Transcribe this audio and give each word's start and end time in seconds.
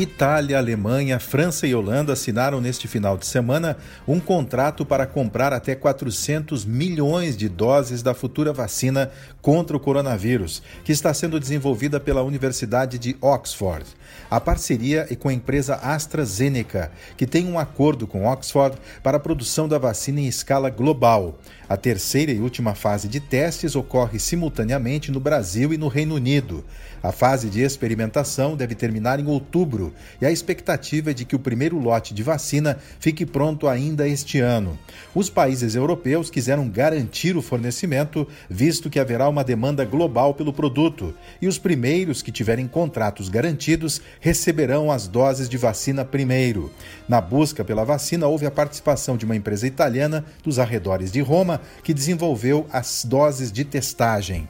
Itália, 0.00 0.58
Alemanha, 0.58 1.18
França 1.18 1.66
e 1.66 1.74
Holanda 1.74 2.12
assinaram 2.12 2.60
neste 2.60 2.86
final 2.86 3.18
de 3.18 3.26
semana 3.26 3.76
um 4.06 4.20
contrato 4.20 4.86
para 4.86 5.04
comprar 5.06 5.52
até 5.52 5.74
400 5.74 6.64
milhões 6.64 7.36
de 7.36 7.48
doses 7.48 8.00
da 8.00 8.14
futura 8.14 8.52
vacina 8.52 9.10
contra 9.42 9.76
o 9.76 9.80
coronavírus, 9.80 10.62
que 10.84 10.92
está 10.92 11.12
sendo 11.12 11.40
desenvolvida 11.40 11.98
pela 11.98 12.22
Universidade 12.22 12.96
de 12.96 13.16
Oxford. 13.20 13.86
A 14.30 14.40
parceria 14.40 15.04
é 15.10 15.16
com 15.16 15.30
a 15.30 15.32
empresa 15.32 15.74
AstraZeneca, 15.74 16.92
que 17.16 17.26
tem 17.26 17.48
um 17.48 17.58
acordo 17.58 18.06
com 18.06 18.24
Oxford 18.24 18.78
para 19.02 19.16
a 19.16 19.20
produção 19.20 19.66
da 19.66 19.78
vacina 19.78 20.20
em 20.20 20.28
escala 20.28 20.70
global. 20.70 21.40
A 21.68 21.76
terceira 21.76 22.30
e 22.30 22.38
última 22.38 22.74
fase 22.74 23.08
de 23.08 23.18
testes 23.18 23.74
ocorre 23.74 24.20
simultaneamente 24.20 25.10
no 25.10 25.18
Brasil 25.18 25.74
e 25.74 25.76
no 25.76 25.88
Reino 25.88 26.14
Unido. 26.14 26.64
A 27.02 27.12
fase 27.12 27.50
de 27.50 27.62
experimentação 27.62 28.56
deve 28.56 28.74
terminar 28.74 29.20
em 29.20 29.26
outubro 29.26 29.87
e 30.20 30.26
a 30.26 30.30
expectativa 30.30 31.10
é 31.10 31.14
de 31.14 31.24
que 31.24 31.36
o 31.36 31.38
primeiro 31.38 31.78
lote 31.78 32.14
de 32.14 32.22
vacina 32.22 32.78
fique 32.98 33.24
pronto 33.24 33.68
ainda 33.68 34.08
este 34.08 34.40
ano. 34.40 34.78
Os 35.14 35.30
países 35.30 35.74
europeus 35.74 36.30
quiseram 36.30 36.68
garantir 36.68 37.36
o 37.36 37.42
fornecimento, 37.42 38.26
visto 38.48 38.90
que 38.90 38.98
haverá 38.98 39.28
uma 39.28 39.44
demanda 39.44 39.84
global 39.84 40.34
pelo 40.34 40.52
produto, 40.52 41.14
e 41.40 41.46
os 41.46 41.58
primeiros 41.58 42.22
que 42.22 42.32
tiverem 42.32 42.66
contratos 42.66 43.28
garantidos 43.28 44.00
receberão 44.20 44.90
as 44.90 45.08
doses 45.08 45.48
de 45.48 45.56
vacina 45.56 46.04
primeiro. 46.04 46.72
Na 47.08 47.20
busca 47.20 47.64
pela 47.64 47.84
vacina, 47.84 48.26
houve 48.26 48.46
a 48.46 48.50
participação 48.50 49.16
de 49.16 49.24
uma 49.24 49.36
empresa 49.36 49.66
italiana 49.66 50.24
dos 50.42 50.58
arredores 50.58 51.10
de 51.10 51.20
Roma 51.20 51.60
que 51.82 51.94
desenvolveu 51.94 52.66
as 52.72 53.04
doses 53.04 53.50
de 53.50 53.64
testagem. 53.64 54.48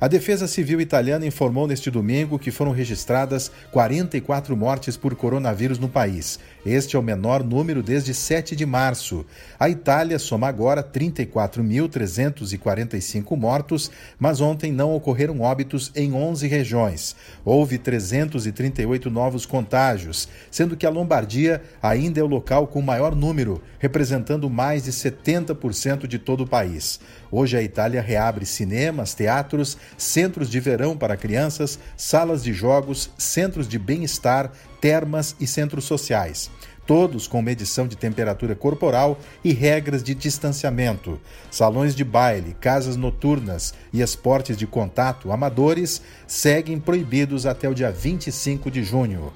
A 0.00 0.08
Defesa 0.08 0.48
Civil 0.48 0.80
italiana 0.80 1.26
informou 1.26 1.66
neste 1.66 1.90
domingo 1.90 2.38
que 2.38 2.50
foram 2.50 2.72
registradas 2.72 3.52
44 3.70 4.56
mortes 4.56 4.96
por 4.96 5.14
coronavírus 5.14 5.78
no 5.78 5.90
país. 5.90 6.40
Este 6.64 6.96
é 6.96 6.98
o 6.98 7.02
menor 7.02 7.44
número 7.44 7.82
desde 7.82 8.14
7 8.14 8.56
de 8.56 8.64
março. 8.64 9.26
A 9.58 9.68
Itália 9.68 10.18
soma 10.18 10.48
agora 10.48 10.82
34.345 10.82 13.36
mortos, 13.36 13.90
mas 14.18 14.40
ontem 14.40 14.72
não 14.72 14.94
ocorreram 14.94 15.42
óbitos 15.42 15.92
em 15.94 16.14
11 16.14 16.48
regiões. 16.48 17.14
Houve 17.44 17.76
338 17.76 19.10
novos 19.10 19.44
contágios, 19.44 20.30
sendo 20.50 20.78
que 20.78 20.86
a 20.86 20.90
Lombardia 20.90 21.60
ainda 21.82 22.20
é 22.20 22.22
o 22.22 22.26
local 22.26 22.66
com 22.66 22.80
maior 22.80 23.14
número, 23.14 23.60
representando 23.78 24.48
mais 24.48 24.84
de 24.84 24.92
70% 24.92 26.06
de 26.06 26.18
todo 26.18 26.44
o 26.44 26.48
país. 26.48 26.98
Hoje 27.30 27.54
a 27.56 27.62
Itália 27.62 28.00
reabre 28.00 28.46
cinemas, 28.46 29.12
teatros, 29.14 29.76
centros 29.96 30.50
de 30.50 30.60
verão 30.60 30.96
para 30.96 31.16
crianças, 31.16 31.78
salas 31.96 32.42
de 32.42 32.52
jogos, 32.52 33.10
centros 33.16 33.68
de 33.68 33.78
bem-estar, 33.78 34.52
termas 34.80 35.36
e 35.38 35.46
centros 35.46 35.84
sociais 35.84 36.50
todos 36.90 37.28
com 37.28 37.40
medição 37.40 37.86
de 37.86 37.96
temperatura 37.96 38.56
corporal 38.56 39.16
e 39.44 39.52
regras 39.52 40.02
de 40.02 40.12
distanciamento. 40.12 41.20
Salões 41.48 41.94
de 41.94 42.02
baile, 42.02 42.56
casas 42.60 42.96
noturnas 42.96 43.72
e 43.92 44.00
esportes 44.02 44.56
de 44.56 44.66
contato 44.66 45.30
amadores 45.30 46.02
seguem 46.26 46.80
proibidos 46.80 47.46
até 47.46 47.68
o 47.68 47.74
dia 47.74 47.92
25 47.92 48.68
de 48.72 48.82
junho. 48.82 49.32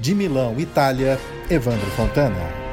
De 0.00 0.16
Milão, 0.16 0.58
Itália, 0.58 1.16
Evandro 1.48 1.86
Fontana. 1.92 2.65